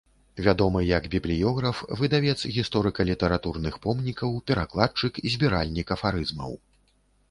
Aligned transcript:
Вядомы 0.45 0.79
як 0.91 1.03
бібліёграф, 1.15 1.83
выдавец 1.99 2.35
гісторыка-літаратурных 2.57 3.79
помнікаў, 3.87 4.29
перакладчык, 4.51 5.25
збіральнік 5.39 5.87
афарызмаў. 5.99 6.63